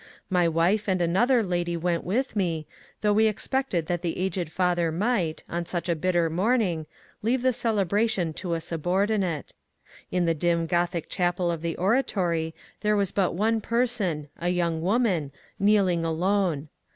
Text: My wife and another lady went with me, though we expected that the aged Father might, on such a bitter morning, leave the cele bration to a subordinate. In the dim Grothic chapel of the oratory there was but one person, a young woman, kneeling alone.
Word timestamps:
My 0.31 0.47
wife 0.47 0.87
and 0.89 0.99
another 0.99 1.43
lady 1.43 1.77
went 1.77 2.03
with 2.03 2.35
me, 2.35 2.65
though 3.01 3.13
we 3.13 3.27
expected 3.27 3.85
that 3.85 4.01
the 4.01 4.17
aged 4.17 4.51
Father 4.51 4.91
might, 4.91 5.43
on 5.47 5.67
such 5.67 5.87
a 5.87 5.95
bitter 5.95 6.27
morning, 6.27 6.87
leave 7.21 7.43
the 7.43 7.53
cele 7.53 7.85
bration 7.85 8.33
to 8.37 8.55
a 8.55 8.61
subordinate. 8.61 9.53
In 10.09 10.25
the 10.25 10.33
dim 10.33 10.65
Grothic 10.65 11.07
chapel 11.07 11.51
of 11.51 11.61
the 11.61 11.77
oratory 11.77 12.55
there 12.79 12.95
was 12.95 13.11
but 13.11 13.35
one 13.35 13.61
person, 13.61 14.27
a 14.39 14.49
young 14.49 14.81
woman, 14.81 15.31
kneeling 15.59 16.03
alone. 16.03 16.69